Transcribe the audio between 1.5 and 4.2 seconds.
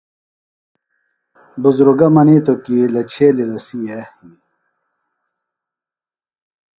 بُزرگہ منِیتوۡ کیۡ چھیلیۡ لسے ہنیۡ